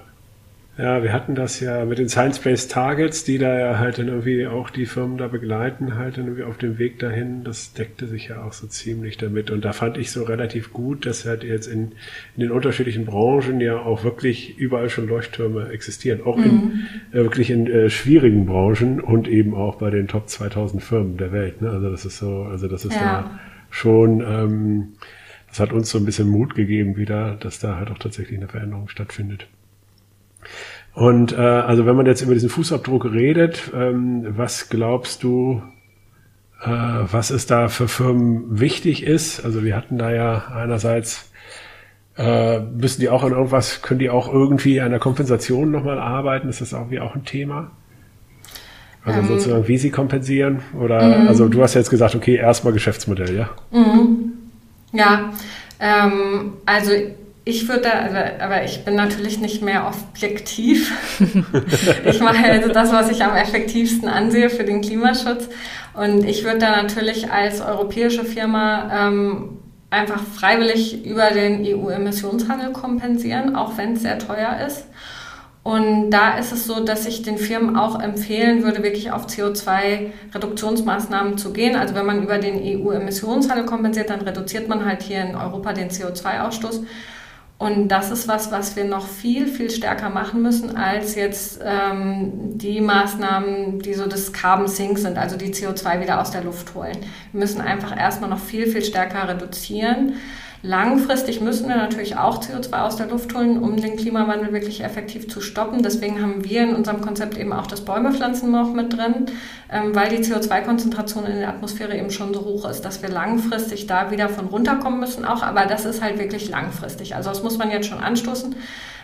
[0.81, 4.47] ja, wir hatten das ja mit den Science-Based Targets, die da ja halt dann irgendwie
[4.47, 7.45] auch die Firmen da begleiten, halt dann irgendwie auf dem Weg dahin.
[7.45, 9.51] Das deckte sich ja auch so ziemlich damit.
[9.51, 11.93] Und da fand ich so relativ gut, dass halt jetzt in,
[12.35, 16.23] in den unterschiedlichen Branchen ja auch wirklich überall schon Leuchttürme existieren.
[16.25, 16.73] Auch in, mhm.
[17.13, 21.31] äh, wirklich in äh, schwierigen Branchen und eben auch bei den Top 2000 Firmen der
[21.31, 21.61] Welt.
[21.61, 21.69] Ne?
[21.69, 23.01] Also das ist so, also das ist ja.
[23.01, 24.89] da schon, ähm,
[25.49, 28.49] das hat uns so ein bisschen Mut gegeben wieder, dass da halt auch tatsächlich eine
[28.49, 29.47] Veränderung stattfindet.
[31.01, 35.63] Und äh, also wenn man jetzt über diesen Fußabdruck redet, ähm, was glaubst du,
[36.63, 39.43] äh, was es da für Firmen wichtig ist?
[39.43, 41.31] Also wir hatten da ja einerseits
[42.19, 46.51] äh, müssen die auch an irgendwas, können die auch irgendwie an der Kompensation nochmal arbeiten?
[46.51, 47.71] Ist das irgendwie auch ein Thema?
[49.03, 50.61] Also ähm, sozusagen, wie sie kompensieren?
[50.79, 51.29] Oder mhm.
[51.29, 53.49] also du hast jetzt gesagt, okay, erstmal Geschäftsmodell, ja?
[53.71, 54.35] Mhm.
[54.93, 55.33] Ja,
[55.81, 56.93] ähm, also
[57.45, 57.91] ich würde,
[58.41, 60.93] aber ich bin natürlich nicht mehr objektiv.
[62.05, 65.49] ich mache also das, was ich am effektivsten ansehe für den Klimaschutz.
[65.95, 69.59] Und ich würde da natürlich als europäische Firma ähm,
[69.91, 74.87] einfach freiwillig über den EU-Emissionshandel kompensieren, auch wenn es sehr teuer ist.
[75.63, 81.37] Und da ist es so, dass ich den Firmen auch empfehlen würde, wirklich auf CO2-Reduktionsmaßnahmen
[81.37, 81.77] zu gehen.
[81.77, 85.91] Also wenn man über den EU-Emissionshandel kompensiert, dann reduziert man halt hier in Europa den
[85.91, 86.81] CO2-Ausstoß.
[87.61, 92.33] Und das ist was, was wir noch viel, viel stärker machen müssen als jetzt ähm,
[92.57, 96.75] die Maßnahmen, die so das Carbon Sink sind, also die CO2 wieder aus der Luft
[96.75, 96.97] holen.
[97.33, 100.15] Wir müssen einfach erstmal noch viel, viel stärker reduzieren.
[100.63, 105.27] Langfristig müssen wir natürlich auch CO2 aus der Luft holen, um den Klimawandel wirklich effektiv
[105.31, 105.83] zu stoppen.
[105.83, 109.27] Deswegen haben wir in unserem Konzept eben auch das Bäumepflanzen noch mit drin,
[109.73, 113.87] ähm, weil die CO2-Konzentration in der Atmosphäre eben schon so hoch ist, dass wir langfristig
[113.87, 115.43] da wieder von runterkommen müssen auch.
[115.43, 117.17] Aber das ist halt wirklich langfristig.
[117.17, 118.55] Also das muss man jetzt schon anstoßen.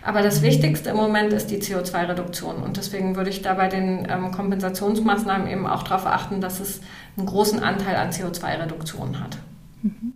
[0.03, 2.57] Aber das Wichtigste im Moment ist die CO2-Reduktion.
[2.57, 6.83] Und deswegen würde ich da bei den ähm, Kompensationsmaßnahmen eben auch darauf achten, dass es
[7.17, 9.39] einen großen Anteil an CO2-Reduktion hat.
[9.83, 10.16] Mhm.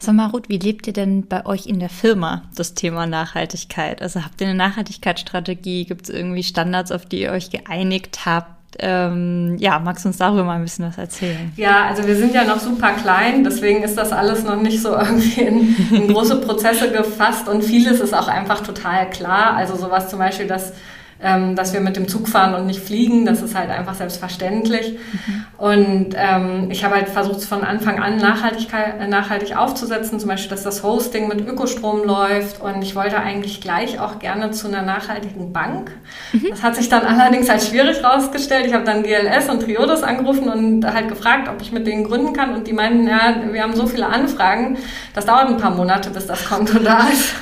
[0.00, 4.00] Sag mal, Ruth, wie lebt ihr denn bei euch in der Firma das Thema Nachhaltigkeit?
[4.00, 5.86] Also habt ihr eine Nachhaltigkeitsstrategie?
[5.86, 8.58] Gibt es irgendwie Standards, auf die ihr euch geeinigt habt?
[8.80, 11.52] Ähm, ja, magst du uns darüber mal ein bisschen was erzählen?
[11.56, 14.90] Ja, also wir sind ja noch super klein, deswegen ist das alles noch nicht so
[14.96, 19.54] irgendwie in, in große Prozesse gefasst und vieles ist auch einfach total klar.
[19.56, 20.74] Also sowas zum Beispiel, dass
[21.20, 23.26] ähm, dass wir mit dem Zug fahren und nicht fliegen.
[23.26, 24.92] Das ist halt einfach selbstverständlich.
[24.92, 25.44] Mhm.
[25.56, 30.50] Und ähm, ich habe halt versucht, von Anfang an Nachhaltigkeit, äh, nachhaltig aufzusetzen, zum Beispiel,
[30.50, 32.60] dass das Hosting mit Ökostrom läuft.
[32.60, 35.90] Und ich wollte eigentlich gleich auch gerne zu einer nachhaltigen Bank.
[36.32, 36.46] Mhm.
[36.50, 38.66] Das hat sich dann allerdings als schwierig rausgestellt.
[38.66, 42.32] Ich habe dann GLS und Triodos angerufen und halt gefragt, ob ich mit denen gründen
[42.32, 42.54] kann.
[42.54, 44.78] Und die meinten, ja, wir haben so viele Anfragen,
[45.14, 47.34] das dauert ein paar Monate, bis das Konto da ist.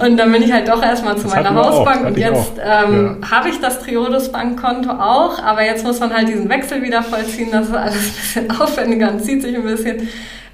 [0.00, 3.30] Und dann bin ich halt doch erstmal zu das meiner Hausbank und jetzt ähm, ja.
[3.30, 7.48] habe ich das Triodos Bankkonto auch, aber jetzt muss man halt diesen Wechsel wieder vollziehen.
[7.50, 10.08] Das ist alles ein bisschen aufwendiger und zieht sich ein bisschen.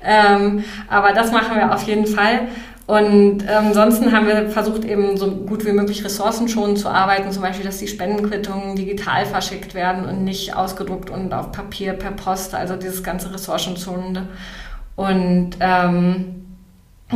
[0.04, 2.48] Ähm, aber das machen wir auf jeden Fall.
[2.86, 7.42] Und ähm, ansonsten haben wir versucht, eben so gut wie möglich ressourcenschonend zu arbeiten, zum
[7.42, 12.54] Beispiel, dass die Spendenquittungen digital verschickt werden und nicht ausgedruckt und auf Papier per Post,
[12.54, 14.26] also dieses ganze ressourcenschonende.
[14.96, 16.41] Und ähm,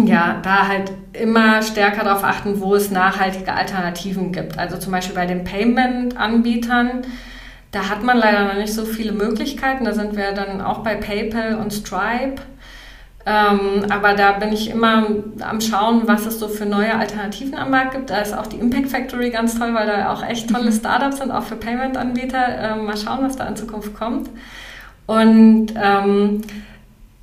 [0.05, 4.59] ja, da halt immer stärker darauf achten, wo es nachhaltige Alternativen gibt.
[4.59, 7.03] Also zum Beispiel bei den Payment-Anbietern,
[7.73, 9.85] da hat man leider noch nicht so viele Möglichkeiten.
[9.85, 12.43] Da sind wir dann auch bei PayPal und Stripe.
[13.29, 15.09] Ähm, aber da bin ich immer
[15.41, 18.11] am Schauen, was es so für neue Alternativen am Markt gibt.
[18.11, 20.75] Da ist auch die Impact Factory ganz toll, weil da auch echt tolle mhm.
[20.75, 22.47] Startups sind, auch für Payment-Anbieter.
[22.59, 24.31] Ähm, mal schauen, was da in Zukunft kommt.
[25.07, 26.43] Und ähm,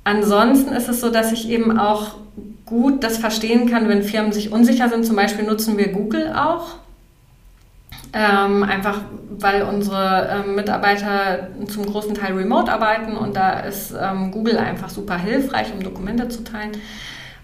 [0.04, 2.16] ansonsten ist es so, dass ich eben auch
[2.66, 5.04] gut das verstehen kann, wenn Firmen sich unsicher sind.
[5.04, 6.76] Zum Beispiel nutzen wir Google auch.
[8.12, 9.00] Ähm, einfach
[9.40, 14.88] weil unsere ähm, Mitarbeiter zum großen Teil remote arbeiten und da ist ähm, Google einfach
[14.88, 16.72] super hilfreich, um Dokumente zu teilen.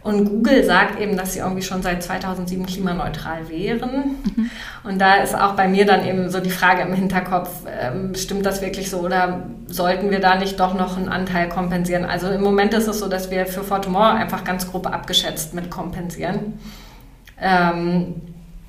[0.03, 4.17] Und Google sagt eben, dass sie irgendwie schon seit 2007 klimaneutral wären.
[4.35, 4.51] Mhm.
[4.83, 8.47] Und da ist auch bei mir dann eben so die Frage im Hinterkopf, ähm, stimmt
[8.47, 12.07] das wirklich so oder sollten wir da nicht doch noch einen Anteil kompensieren?
[12.07, 15.71] Also im Moment ist es so, dass wir für Fortumor einfach ganz grob abgeschätzt mit
[15.71, 16.59] kompensieren.
[17.39, 18.15] Ähm,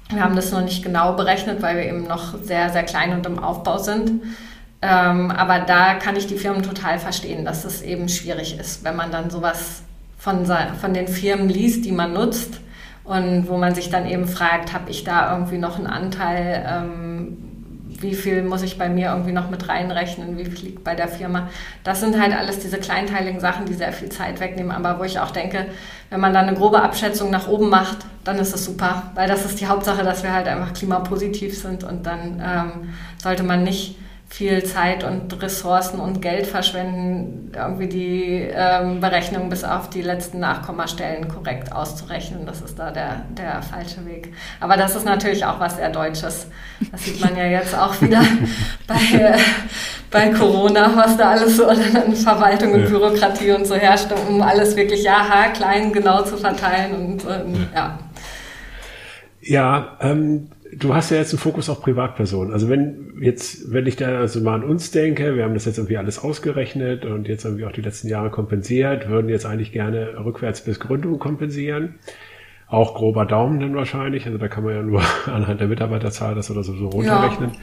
[0.09, 3.25] wir haben das noch nicht genau berechnet, weil wir eben noch sehr, sehr klein und
[3.25, 4.21] im Aufbau sind.
[4.81, 8.97] Ähm, aber da kann ich die Firmen total verstehen, dass es eben schwierig ist, wenn
[8.97, 9.83] man dann sowas
[10.21, 10.45] von,
[10.79, 12.60] von den Firmen liest, die man nutzt
[13.03, 17.38] und wo man sich dann eben fragt, habe ich da irgendwie noch einen Anteil, ähm,
[17.99, 21.07] wie viel muss ich bei mir irgendwie noch mit reinrechnen, wie viel liegt bei der
[21.07, 21.49] Firma.
[21.84, 25.19] Das sind halt alles diese kleinteiligen Sachen, die sehr viel Zeit wegnehmen, aber wo ich
[25.19, 25.65] auch denke,
[26.12, 29.43] wenn man dann eine grobe Abschätzung nach oben macht, dann ist es super, weil das
[29.43, 33.95] ist die Hauptsache, dass wir halt einfach klimapositiv sind und dann ähm, sollte man nicht
[34.31, 40.39] viel Zeit und Ressourcen und Geld verschwenden, irgendwie die ähm, Berechnung bis auf die letzten
[40.39, 42.45] Nachkommastellen korrekt auszurechnen.
[42.45, 44.33] Das ist da der, der falsche Weg.
[44.61, 46.47] Aber das ist natürlich auch was sehr Deutsches.
[46.93, 48.21] Das sieht man ja jetzt auch wieder
[48.87, 49.37] bei, äh,
[50.09, 52.87] bei Corona, was da alles so an Verwaltung und ja.
[52.87, 57.99] Bürokratie und so herrscht, um alles wirklich ja haarklein genau zu verteilen und ähm, ja.
[59.41, 62.53] Ja, ähm, du hast ja jetzt einen Fokus auf Privatpersonen.
[62.53, 65.77] Also wenn jetzt, wenn ich da also mal an uns denke, wir haben das jetzt
[65.77, 70.13] irgendwie alles ausgerechnet und jetzt irgendwie auch die letzten Jahre kompensiert, würden jetzt eigentlich gerne
[70.23, 71.95] rückwärts bis Gründung kompensieren.
[72.67, 74.25] Auch grober Daumen dann wahrscheinlich.
[74.25, 77.51] Also da kann man ja nur anhand der Mitarbeiterzahl das oder so, so runterrechnen.
[77.51, 77.57] Ja.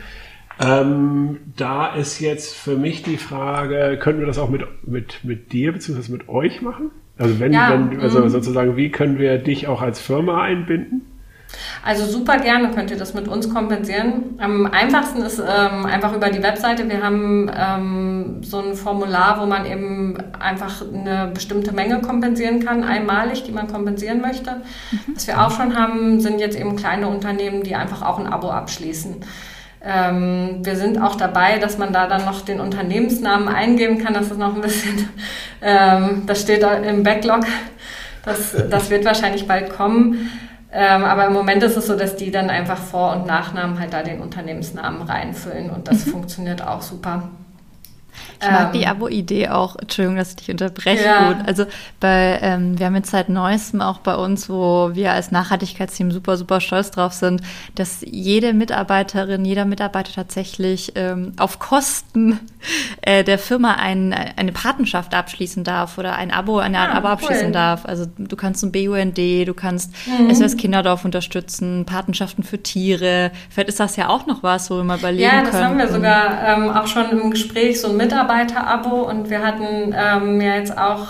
[0.60, 5.52] Ähm, da ist jetzt für mich die Frage, können wir das auch mit, mit, mit
[5.52, 6.10] dir bzw.
[6.10, 6.90] mit euch machen?
[7.16, 8.28] Also wenn, ja, wenn, also mm.
[8.28, 10.97] sozusagen, wie können wir dich auch als Firma einbinden?
[11.84, 14.38] Also super gerne könnt ihr das mit uns kompensieren.
[14.38, 16.88] Am einfachsten ist ähm, einfach über die Webseite.
[16.88, 22.84] Wir haben ähm, so ein Formular, wo man eben einfach eine bestimmte Menge kompensieren kann,
[22.84, 24.56] einmalig, die man kompensieren möchte.
[24.90, 25.14] Mhm.
[25.14, 28.50] Was wir auch schon haben, sind jetzt eben kleine Unternehmen, die einfach auch ein Abo
[28.50, 29.16] abschließen.
[29.80, 34.12] Ähm, wir sind auch dabei, dass man da dann noch den Unternehmensnamen eingeben kann.
[34.12, 35.08] Das ist noch ein bisschen,
[35.62, 37.46] ähm, das steht da im Backlog.
[38.24, 40.30] Das, das wird wahrscheinlich bald kommen.
[40.70, 43.92] Ähm, aber im Moment ist es so, dass die dann einfach Vor- und Nachnamen halt
[43.92, 46.10] da den Unternehmensnamen reinfüllen und das mhm.
[46.10, 47.30] funktioniert auch super.
[48.40, 51.04] Ich mag ähm, die Abo-Idee auch, Entschuldigung, dass ich dich unterbreche.
[51.04, 51.32] Ja.
[51.32, 51.46] Gut.
[51.46, 51.66] Also
[52.00, 56.36] bei, ähm, wir haben jetzt seit neuestem auch bei uns, wo wir als Nachhaltigkeitsteam super,
[56.36, 57.42] super stolz drauf sind,
[57.74, 62.40] dass jede Mitarbeiterin, jeder Mitarbeiter tatsächlich ähm, auf Kosten
[63.02, 67.08] äh, der Firma ein, eine Patenschaft abschließen darf oder ein Abo, eine Art ah, Abo
[67.08, 67.52] abschließen cool.
[67.52, 67.86] darf.
[67.86, 70.32] Also du kannst ein BUND, du kannst mhm.
[70.34, 73.32] SOS Kinderdorf unterstützen, Patenschaften für Tiere.
[73.50, 75.38] Vielleicht ist das ja auch noch was, wo wir mal überlegen können.
[75.38, 75.64] Ja, das können.
[75.64, 77.96] haben wir sogar ähm, auch schon im Gespräch, so ein
[78.28, 81.06] Mitarbeiter-Abo und wir hatten ähm, ja jetzt auch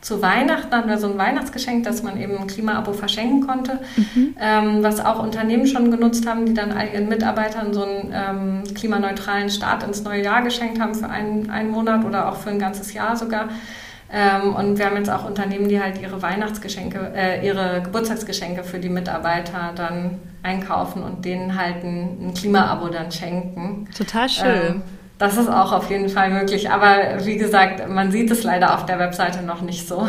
[0.00, 4.34] zu Weihnachten hatten wir so ein Weihnachtsgeschenk, dass man eben ein Klima-Abo verschenken konnte, mhm.
[4.40, 8.74] ähm, was auch Unternehmen schon genutzt haben, die dann all ihren Mitarbeitern so einen ähm,
[8.74, 12.58] klimaneutralen Start ins neue Jahr geschenkt haben für einen, einen Monat oder auch für ein
[12.58, 13.50] ganzes Jahr sogar.
[14.10, 18.78] Ähm, und wir haben jetzt auch Unternehmen, die halt ihre Weihnachtsgeschenke, äh, ihre Geburtstagsgeschenke für
[18.78, 23.86] die Mitarbeiter dann einkaufen und denen halt ein, ein Klima-Abo dann schenken.
[23.94, 24.82] Total schön.
[25.20, 26.70] Das ist auch auf jeden Fall möglich.
[26.70, 30.08] Aber wie gesagt, man sieht es leider auf der Webseite noch nicht so.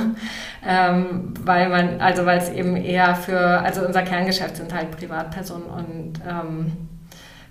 [0.66, 5.66] Ähm, weil man, also weil es eben eher für, also unser Kerngeschäft sind halt Privatpersonen
[5.66, 6.72] und ähm,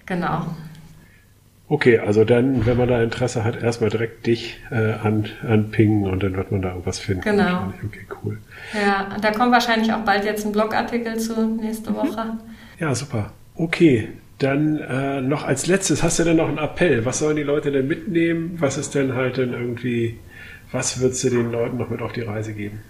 [0.06, 0.46] genau.
[1.68, 6.22] Okay, also dann, wenn man da Interesse hat, erstmal direkt dich äh, an, anpingen und
[6.22, 7.22] dann wird man da irgendwas finden.
[7.22, 7.72] Genau.
[7.84, 8.38] Okay, cool.
[8.72, 12.38] Ja, da kommt wahrscheinlich auch bald jetzt ein Blogartikel zu nächste Woche.
[12.78, 13.32] Ja, super.
[13.56, 14.08] Okay,
[14.40, 17.04] dann äh, noch als letztes, hast du denn noch einen Appell?
[17.04, 18.56] Was sollen die Leute denn mitnehmen?
[18.58, 20.18] Was ist denn halt denn irgendwie,
[20.72, 22.80] was würdest du den Leuten noch mit auf die Reise geben?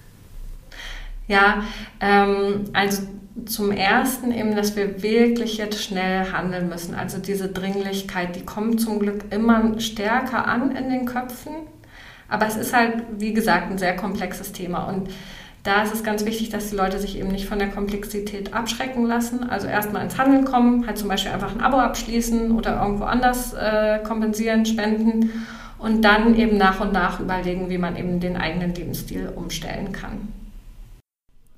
[1.26, 1.64] Ja,
[2.00, 3.02] ähm, also
[3.46, 6.94] zum Ersten eben, dass wir wirklich jetzt schnell handeln müssen.
[6.94, 11.52] Also diese Dringlichkeit, die kommt zum Glück immer stärker an in den Köpfen.
[12.28, 14.84] Aber es ist halt, wie gesagt, ein sehr komplexes Thema.
[14.84, 15.08] Und
[15.62, 19.04] da ist es ganz wichtig, dass die Leute sich eben nicht von der Komplexität abschrecken
[19.06, 19.48] lassen.
[19.48, 23.52] Also erstmal ins Handeln kommen, halt zum Beispiel einfach ein Abo abschließen oder irgendwo anders
[23.52, 25.44] äh, kompensieren, spenden
[25.78, 30.28] und dann eben nach und nach überlegen, wie man eben den eigenen Lebensstil umstellen kann.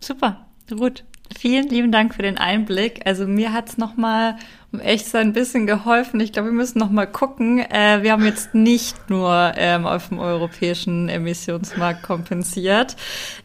[0.01, 1.05] Super, gut.
[1.37, 3.03] Vielen lieben Dank für den Einblick.
[3.07, 4.43] Also mir hat's nochmal um
[4.81, 6.19] echt so ein bisschen geholfen.
[6.21, 7.59] Ich glaube, wir müssen noch mal gucken.
[7.59, 12.97] Äh, wir haben jetzt nicht nur ähm, auf dem europäischen Emissionsmarkt kompensiert.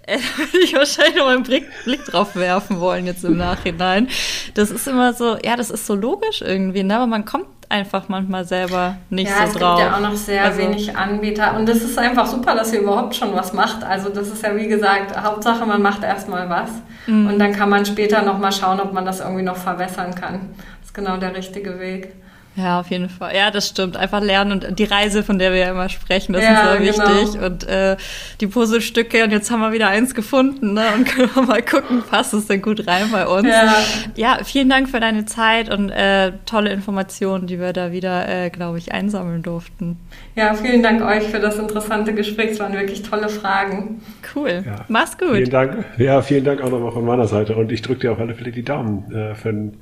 [0.04, 3.38] Äh, da würde ich wahrscheinlich noch mal einen Blick, Blick drauf werfen wollen jetzt im
[3.38, 4.08] Nachhinein.
[4.54, 6.96] Das ist immer so, ja, das ist so logisch irgendwie, ne?
[6.96, 9.80] aber man kommt einfach manchmal selber nicht ja, so drauf.
[9.80, 12.56] Ja, es gibt ja auch noch sehr also, wenig Anbieter und das ist einfach super,
[12.56, 13.84] dass ihr überhaupt schon was macht.
[13.84, 16.70] Also das ist ja wie gesagt, Hauptsache man macht erstmal was
[17.08, 17.28] mhm.
[17.28, 20.50] und dann kann man später noch mal schauen, ob man das irgendwie noch verbessern kann
[20.98, 22.14] genau der richtige Weg.
[22.58, 23.36] Ja, auf jeden Fall.
[23.36, 23.98] Ja, das stimmt.
[23.98, 26.92] Einfach lernen und die Reise, von der wir ja immer sprechen, das ja, ist sehr
[26.92, 27.22] genau.
[27.22, 27.42] wichtig.
[27.42, 27.98] Und äh,
[28.42, 30.86] die Puzzlestücke, und jetzt haben wir wieder eins gefunden, ne?
[30.96, 33.48] Und können wir mal gucken, passt es denn gut rein bei uns.
[33.48, 33.76] Ja,
[34.16, 38.50] ja vielen Dank für deine Zeit und äh, tolle Informationen, die wir da wieder, äh,
[38.50, 39.98] glaube ich, einsammeln durften.
[40.36, 42.52] Ja, vielen Dank euch für das interessante Gespräch.
[42.52, 44.02] Es waren wirklich tolle Fragen.
[44.36, 44.64] Cool.
[44.66, 44.86] Ja.
[44.88, 45.36] Mach's gut.
[45.36, 45.86] Vielen Dank.
[46.00, 47.56] Ja, vielen Dank auch nochmal von meiner Seite.
[47.56, 49.78] Und ich drücke dir auf alle Fälle die Daumen äh, für ein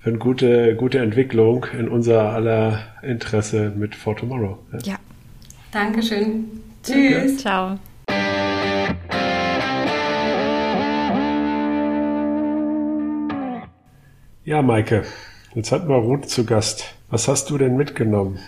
[0.00, 4.58] für eine gute, gute Entwicklung in unser aller Interesse mit For Tomorrow.
[4.72, 4.78] Ja.
[4.92, 4.96] ja.
[5.72, 6.44] Dankeschön.
[6.82, 7.38] Tschüss.
[7.38, 7.78] Ciao.
[14.44, 15.04] Ja, Maike,
[15.54, 16.94] jetzt hatten wir Ruth zu Gast.
[17.10, 18.38] Was hast du denn mitgenommen?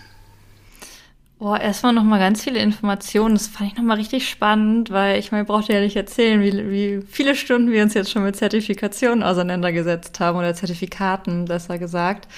[1.40, 3.35] Boah, erstmal nochmal ganz viele Informationen.
[3.35, 7.07] Das fand ich nochmal richtig spannend, weil ich meine, brauchte ja nicht erzählen, wie, wie
[7.07, 12.29] viele Stunden wir uns jetzt schon mit Zertifikationen auseinandergesetzt haben oder Zertifikaten, besser gesagt.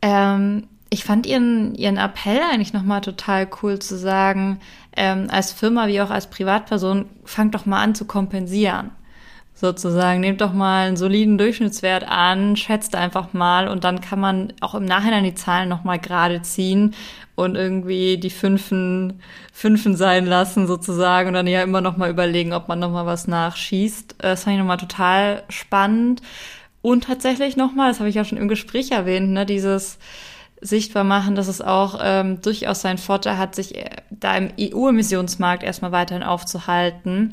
[0.00, 4.60] Ähm, ich fand ihren, ihren Appell eigentlich nochmal total cool zu sagen,
[4.96, 8.92] ähm, als Firma wie auch als Privatperson, fangt doch mal an zu kompensieren
[9.56, 10.20] sozusagen.
[10.20, 14.74] Nehmt doch mal einen soliden Durchschnittswert an, schätzt einfach mal und dann kann man auch
[14.74, 16.94] im Nachhinein die Zahlen nochmal gerade ziehen
[17.34, 19.20] und irgendwie die Fünfen,
[19.52, 24.16] Fünfen sein lassen sozusagen und dann ja immer nochmal überlegen, ob man nochmal was nachschießt.
[24.18, 26.20] Das fand ich nochmal total spannend.
[26.82, 29.98] Und tatsächlich nochmal, das habe ich ja schon im Gespräch erwähnt, ne, dieses
[30.60, 35.62] sichtbar machen, dass es auch ähm, durchaus seinen Vorteil hat, sich äh, da im EU-Emissionsmarkt
[35.62, 37.30] erstmal weiterhin aufzuhalten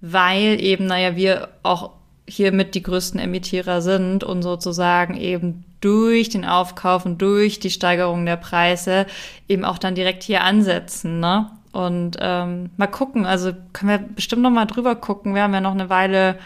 [0.00, 1.90] weil eben, naja, wir auch
[2.26, 8.26] hiermit die größten Emittierer sind und sozusagen eben durch den Aufkauf und durch die Steigerung
[8.26, 9.06] der Preise
[9.48, 11.50] eben auch dann direkt hier ansetzen, ne?
[11.72, 15.34] Und ähm, mal gucken, also können wir bestimmt noch mal drüber gucken.
[15.34, 16.36] Wir haben ja noch eine Weile,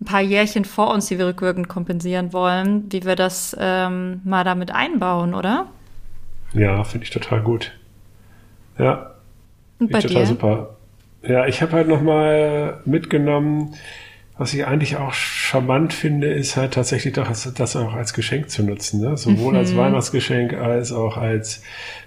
[0.00, 4.44] ein paar Jährchen vor uns, die wir rückwirkend kompensieren wollen, wie wir das ähm, mal
[4.44, 5.66] damit einbauen, oder?
[6.52, 7.72] Ja, finde ich total gut.
[8.78, 9.14] Ja.
[9.78, 10.26] Und bei total dir?
[10.26, 10.75] super.
[11.28, 13.74] Ja, ich habe halt nochmal mitgenommen,
[14.38, 18.62] was ich eigentlich auch charmant finde, ist halt tatsächlich doch das auch als Geschenk zu
[18.62, 19.00] nutzen.
[19.00, 19.16] Ne?
[19.16, 19.58] Sowohl mhm.
[19.58, 21.62] als Weihnachtsgeschenk als auch als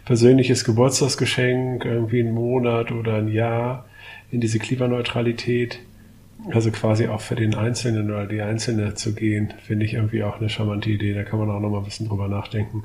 [0.05, 3.86] persönliches Geburtstagsgeschenk, irgendwie einen Monat oder ein Jahr
[4.32, 5.80] in diese Klimaneutralität.
[6.51, 10.39] Also quasi auch für den Einzelnen oder die Einzelne zu gehen, finde ich irgendwie auch
[10.39, 11.13] eine charmante Idee.
[11.13, 12.84] Da kann man auch noch mal ein bisschen drüber nachdenken.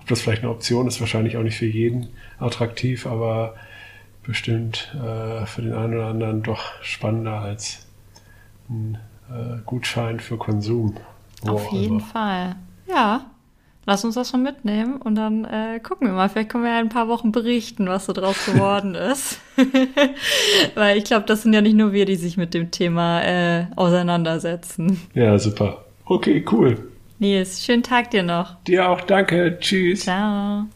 [0.00, 2.08] Ob das vielleicht eine Option ist, wahrscheinlich auch nicht für jeden
[2.38, 3.54] attraktiv, aber
[4.26, 7.86] bestimmt äh, für den einen oder anderen doch spannender als
[8.68, 8.98] ein
[9.30, 10.96] äh, Gutschein für Konsum.
[11.46, 12.00] Auf jeden immer.
[12.00, 12.56] Fall.
[12.88, 13.26] Ja,
[13.86, 16.28] lass uns das schon mitnehmen und dann äh, gucken wir mal.
[16.28, 19.40] Vielleicht können wir ja in ein paar Wochen berichten, was so draus geworden ist.
[20.74, 23.66] Weil ich glaube, das sind ja nicht nur wir, die sich mit dem Thema äh,
[23.76, 25.00] auseinandersetzen.
[25.14, 25.84] Ja, super.
[26.04, 26.90] Okay, cool.
[27.18, 28.62] Nils, schönen Tag dir noch.
[28.64, 29.56] Dir auch, danke.
[29.58, 30.00] Tschüss.
[30.00, 30.66] Ciao.